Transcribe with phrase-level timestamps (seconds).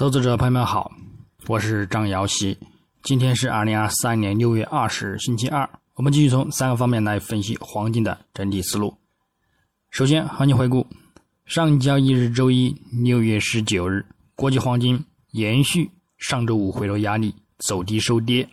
[0.00, 0.90] 投资者朋友们好，
[1.46, 2.56] 我是张瑶希。
[3.02, 5.68] 今天是二零二三年六月二十日，星期二。
[5.92, 8.96] 我们继续从三个方面来分析黄金的整体思路。
[9.90, 10.86] 首先，行情回顾：
[11.44, 14.02] 上交易日周一六月十九日，
[14.34, 18.48] 国际黄金延续上周五回落压力，走低收跌，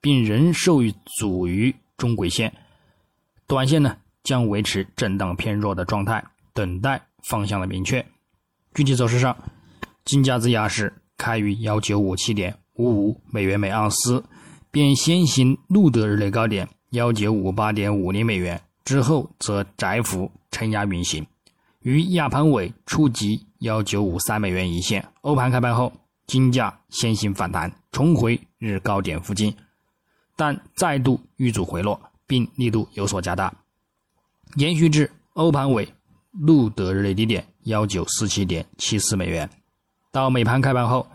[0.00, 2.54] 并仍受于阻于中轨线，
[3.48, 8.06] 短线呢将维持震荡偏弱的状态，等待方向的明确。
[8.72, 9.36] 具体走势上。
[10.04, 14.24] 金价自亚市开于幺九五七点五五美元每盎司，
[14.70, 21.24] 便先行录得日内高点幺九五八点五零美元，之后则窄幅承压运行，
[21.80, 25.06] 于亚盘尾触及幺九五三美元一线。
[25.20, 25.92] 欧盘开盘后，
[26.26, 29.54] 金价先行反弹，重回日高点附近，
[30.34, 33.54] 但再度遇阻回落，并力度有所加大，
[34.56, 35.88] 延续至欧盘尾
[36.32, 39.48] 录得日内低点幺九四七点七四美元。
[40.12, 41.08] 到美盘开盘后，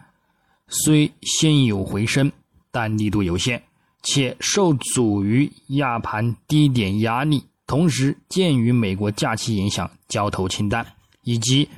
[0.67, 2.31] 虽先有回升，
[2.71, 3.61] 但力度有限，
[4.01, 7.45] 且受阻于亚盘低点压力。
[7.67, 10.83] 同时，鉴于美国假期影响，交投清淡，
[11.21, 11.69] 以及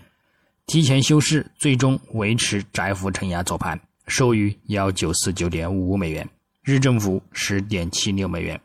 [0.65, 3.77] 提前休市，最终维持窄幅承压走盘，
[4.07, 6.25] 收于幺九四九点五五美元，
[6.63, 8.61] 日振幅十点七六美元，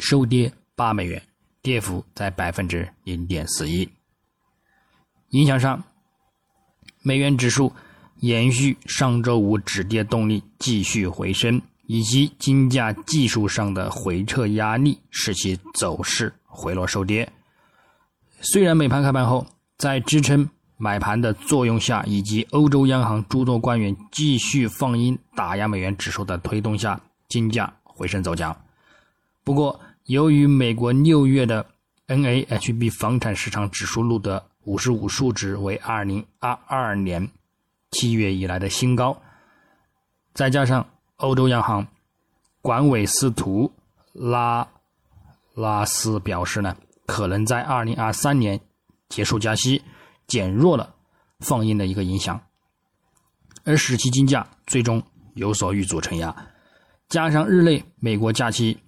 [0.00, 1.22] 收跌八美元，
[1.62, 3.88] 跌幅在百分之零点四一。
[5.28, 5.80] 影响上。
[7.06, 7.70] 美元指数
[8.20, 17.30] 延续上周五止跌动力继续回升，以及金价技术上的回撤压力，使其走势回落收跌。
[18.40, 28.56] 虽然美盘开盘后，在支撑买盘的作用下，以及欧洲央行诸多官员继续放鹰打压美元指数的推动下，金价回升走强。
[29.44, 31.66] 不过，由于美国六月的
[32.08, 34.42] NAHB 房产市场指数录得。
[34.64, 37.30] 五十五数值为二零二二年
[37.90, 39.20] 七月以来的新高，
[40.32, 41.86] 再加上欧洲央行
[42.60, 43.72] 管委司徒
[44.12, 44.66] 拉
[45.54, 48.60] 拉斯表示呢，可能在二零二三年
[49.08, 49.82] 结束加息，
[50.26, 50.94] 减弱了
[51.40, 52.40] 放鹰的一个影响，
[53.64, 55.02] 而使其金价最终
[55.34, 56.34] 有所遇阻承压，
[57.08, 58.78] 加上日内美国假期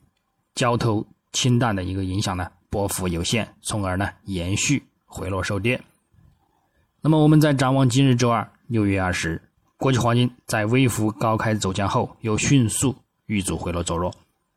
[0.55, 4.83] 交投清淡的一个影响呢，波幅有限，从而呢延续。
[5.17, 5.81] 回落收跌。
[7.01, 9.41] 那么，我们再展望今日周二六月二十，
[9.79, 12.95] 国际黄金在微幅高开走强后，又迅速
[13.25, 14.15] 遇阻回落走弱。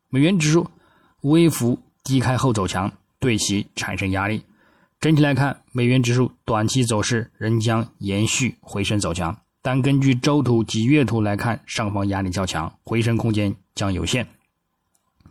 [0.09, 0.69] 美元指数
[1.21, 4.43] 微幅低开后走强，对其产生压力。
[4.99, 14.27] 整体来看，美元指数短期走势仍将延续回升走强，但根据周图及月图来看，上方压力较强，回升空间将有限。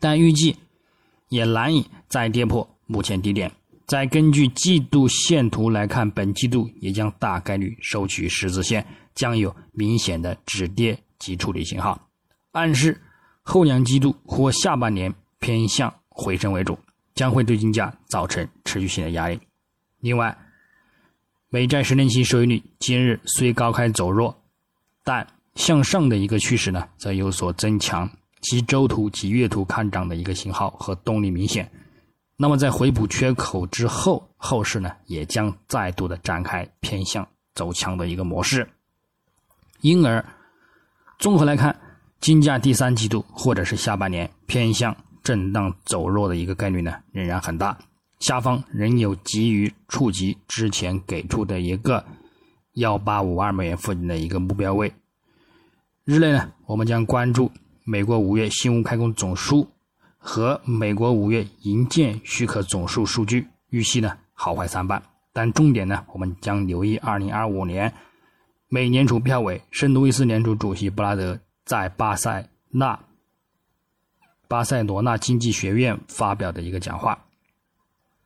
[0.00, 0.56] 但预计
[1.28, 3.52] 也难以再跌破目前低点。
[3.88, 11.98] 再根据季度线图来看，本季度也将大概率收取十字线，将有明显的止跌及处理信号，
[12.52, 13.00] 暗示
[13.40, 16.78] 后两季度或下半年偏向回升为主，
[17.14, 19.40] 将会对金价造成持续性的压力。
[20.00, 20.36] 另外，
[21.48, 24.38] 美债十年期收益率今日虽高开走弱，
[25.02, 28.06] 但向上的一个趋势呢，则有所增强，
[28.42, 31.66] 其周图及月图看涨的一个信号和动力明显。
[32.40, 38.64] 那么在回补缺口之后，后市呢也将再度的展开偏向走强的一个模式。
[39.80, 40.24] 因而，
[41.18, 41.76] 综合来看，
[42.20, 47.76] 金价第三季度或者是下半年偏向震荡走弱的一个概率呢仍然很大。
[48.20, 52.04] 下方仍有急于触及之前给出的一个
[52.74, 54.92] 幺八五二美元附近的一个目标位。
[56.04, 57.50] 日内呢，我们将关注
[57.84, 59.68] 美国五月新屋开工总数。
[60.18, 65.02] 和美国五月营建许可总数数据预期呢好坏参半，
[65.32, 67.92] 但重点呢我们将留意二零二五年
[68.68, 72.98] 美联储票委圣路易斯联储主席布拉德在巴塞纳
[74.48, 77.18] 巴塞罗那经济学院发表的一个讲话，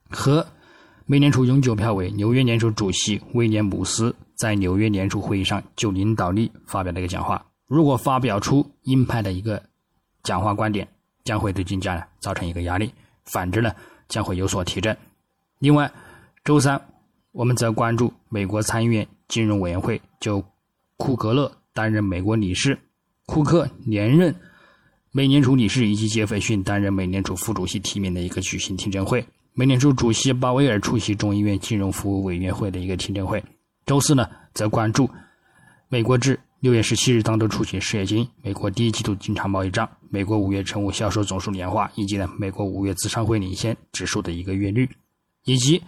[0.08, 0.46] 和
[1.04, 7.44] 美联储永久票委纽约联储主席威廉姆斯在纽约联储会议上就领导力发表的一个讲话。
[7.66, 9.62] 如果发表出鹰派的一个
[10.22, 10.88] 讲话观点。
[11.24, 12.92] 将会对金价呢造成一个压力，
[13.24, 13.72] 反之呢
[14.08, 14.96] 将会有所提振。
[15.58, 15.90] 另外，
[16.44, 16.80] 周三
[17.32, 20.44] 我们则关注美国参议院金融委员会就
[20.96, 22.78] 库格勒担任美国理事，
[23.26, 24.34] 库克连任
[25.10, 29.24] 美联储理事以及杰斐逊担任美联储副主席提名的一个举行听证会。
[29.54, 33.42] 美联储主席鲍威尔出席众议院金融服务委员会的一个听证会。
[33.84, 35.08] 周四呢则关注
[35.88, 44.86] 美国至六月十七日当周出行失业金、美国第一季度经常贸易账、美国五月成物销售总数年化，以及呢美国五月资商会领先指数的一个月率，
[45.44, 45.82] 以及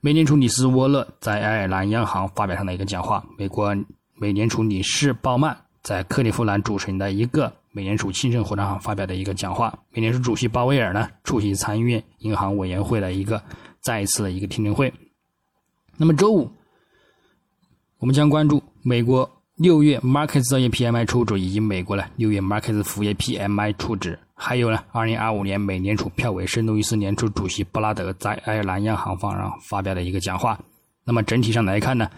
[0.00, 3.74] 美联储理事沃勒在爱尔兰央行发表上的一个讲话，美国
[4.14, 9.76] 美联储理事鲍曼在克利夫兰主持的一个美联储清晨会上发表的一个讲话。
[9.90, 13.42] 美联储主席鲍威尔呢出席参议院银行委员会的一个
[13.80, 14.94] 再一次的一个听证会。
[15.96, 16.48] 那么周五，
[17.98, 30.58] 我们将关注美国六月 Markets 造业 PMI 初值以及美国的六月 Markets 服务业 PMI 初值，还有呢，二零二五年美联储票委圣路易斯年初主席布拉德在爱尔兰央行方上发表的一个讲话。
[31.04, 32.10] 那么整体上来看呢，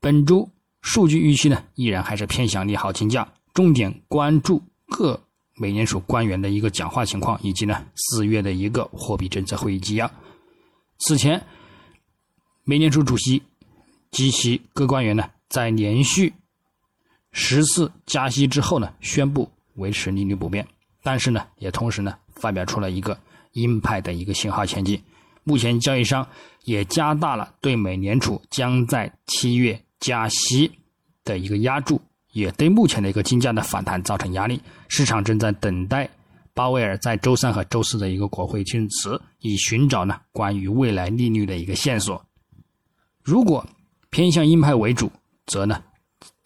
[0.00, 0.46] 本周
[0.82, 5.18] 数据预期呢依然还是偏向利好金价，重点关注各
[5.56, 10.10] 美联储官员的一个讲话情况，以及呢四月的一个货币政策会议纪要。
[10.98, 11.42] 此前。
[12.62, 13.42] 美联储主席
[14.12, 16.32] 及其各官员呢，在连续
[17.32, 20.66] 十次加息之后呢，宣布维持利率不变，
[21.02, 23.18] 但是呢，也同时呢，发表出了一个
[23.52, 25.00] 鹰派的一个信号前进。
[25.42, 26.26] 目前交易商
[26.64, 30.70] 也加大了对美联储将在七月加息
[31.24, 32.00] 的一个压注，
[32.32, 34.60] 也对目前的一个金价的反弹造成压力。
[34.88, 36.08] 市场正在等待
[36.52, 42.22] 鲍威尔在周三和周四的一个国会听词，以寻找呢关于未来利率的一个线索。
[43.22, 43.66] 如果
[44.10, 45.10] 偏向鹰派为主，
[45.46, 45.82] 则呢，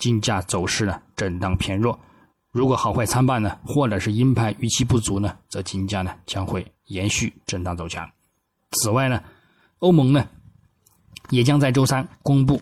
[0.05, 1.99] 金价走势呢震荡偏弱；
[2.53, 8.07] 如果好坏参半呢，或者是鹰派预期不足呢，则金价呢将会延续震荡走强。
[8.73, 9.23] 此外呢，
[9.79, 10.29] 欧盟呢
[11.31, 12.61] 也将在周三公布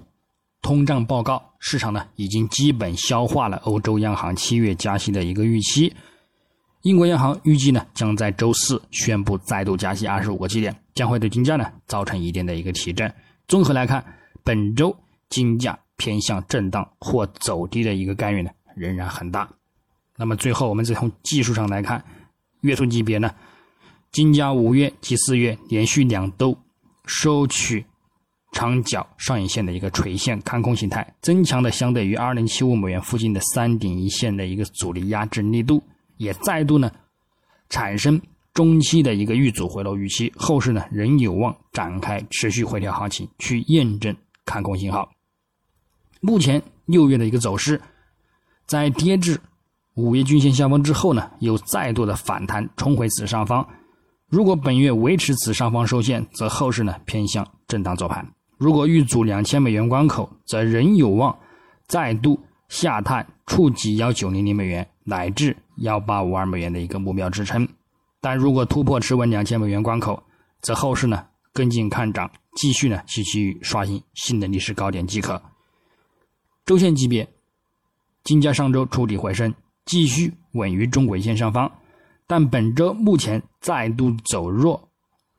[0.61, 5.93] 通胀报告，市场呢已经基本消化了欧洲央行七月加息的一个预期。
[6.83, 13.13] 英国央行预计呢将在周四宣布再度加息二十五个基点，将会对金价呢造成一定的一个提振。
[13.49, 14.05] 综合来看，
[14.45, 14.97] 本周
[15.29, 19.49] 金价偏向震荡或走低的一个概率呢仍然很大。
[20.17, 22.05] 那么最后，我们再从技术上来看，
[22.63, 23.33] 月度级别呢，
[24.11, 26.59] 金价五月及四月连续两周
[27.07, 27.87] 收取
[28.51, 35.81] 长角上影线的一个垂线看空形态，增强的相对于二零七五美元附近的三顶一线的一个阻力压制力度，
[36.17, 36.91] 也再度呢
[37.69, 38.21] 产生。
[38.55, 44.15] 中期的一个遇阻回落预期，后市呢仍有望展开持续回调行情，去验证
[44.45, 45.11] 看空信号。
[46.25, 47.81] 目前六月的一个走势，
[48.65, 49.41] 在跌至
[49.95, 53.67] 五月均线下方之后呢，又再度的反弹冲回此上方。
[54.29, 58.25] 如果本月维持此上方收线，则后市呢偏向震荡做盘；
[58.57, 61.37] 如果遇阻两千美元关口，则仍有望
[61.89, 67.67] 再度下探触及幺九零零美元乃至幺八五二美元的一个目标支撑。
[68.21, 70.23] 但如果突破持稳两千美元关口，
[70.61, 75.43] 则后市呢跟进看涨，继续呢继续刷新新的历史高点即可。
[76.65, 77.29] 周线级别，
[78.25, 79.55] 金价上周触底回升，
[79.85, 81.71] 继续稳于中轨线上方，
[82.27, 84.89] 但本周目前再度走弱，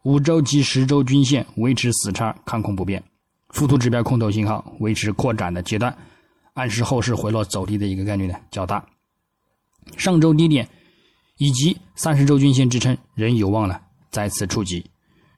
[0.04, 3.04] 五周及十周均线维持死叉看空不变，
[3.50, 5.96] 附图指标空头信号维持扩展的阶段，
[6.54, 8.86] 暗示后市回落走低的一个概率呢较大。
[9.98, 10.68] 上周低点。
[11.38, 13.78] 以及三十周均线支撑仍有望呢
[14.12, 14.86] 再次触及，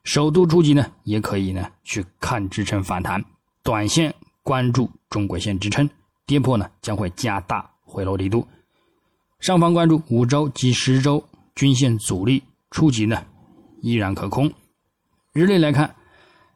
[0.04, 3.24] 首度触及呢也可以呢去看支撑反弹，
[3.62, 5.88] 短线关注中轨线支撑，
[6.26, 8.46] 跌破呢将会加大回落力度。
[9.40, 11.22] 上方关注五周及十周
[11.54, 13.24] 均线阻力触及呢
[13.82, 14.50] 依然可控。
[15.32, 15.94] 日内来看，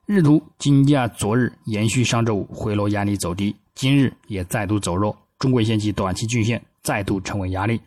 [0.06, 7.80] 日图金价昨日延续上周五回落压力走低，今日也再度走弱，中轨线及短期均线再度成为压力。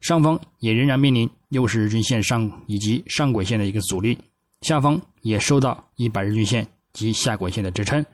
[0.00, 4.18] 上方也仍然面临六十日均线上以及上轨线的一个阻力，
[4.62, 8.04] 下方也受到一百日均线及下轨线的支撑。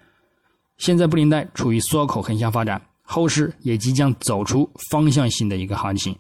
[0.79, 6.17] 现在布林带处于缩口横向发展，后市也即将走出方向性的一个行情，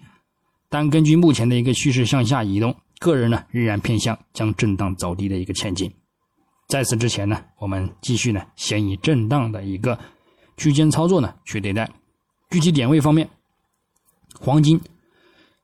[0.69, 5.91] 但根据目前的一个趋势向下移动，个人呢仍然偏向将震荡走低的一个前景。
[6.67, 9.99] 在此之前呢，我们继续呢先以震荡的一个
[10.57, 11.89] 区间操作呢去对待。
[12.51, 13.29] 具体点位方面，
[14.41, 14.81] 黄金。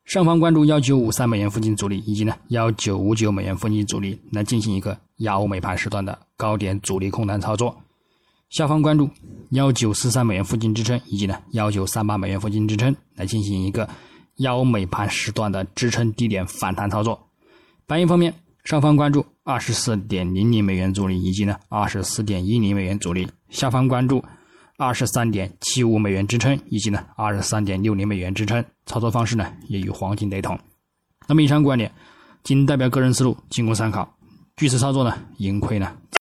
[0.05, 7.75] 上方关注幺九五三美元附近阻力，以及呢幺九五九美元附近阻力，来进行一个亚欧美盘时段的高点阻力空单操作。
[8.51, 9.09] 下方关注
[9.51, 13.89] 幺九四三美元附近支撑，以及呢幺九三八美元附近支撑，来进行一个
[14.37, 17.29] 幺美盘时段的支撑低点反弹操作。
[17.87, 18.35] 白银方面，
[18.65, 23.29] 上方关注二十四点零零美元阻力，以及呢二十四点一零美元阻力。
[23.51, 24.25] 下方关注。
[24.77, 30.59] 二十三点七五美元支撑，以及呢二十三点六零美元支撑，操作方式呢也与黄金雷同。
[31.29, 31.93] 那么以上观点
[32.43, 34.17] 仅代表个人思路，仅供参考。
[34.57, 35.97] 据此操作呢，盈亏呢。